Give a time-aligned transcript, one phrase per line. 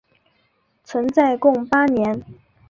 [0.83, 2.25] 存在共八年。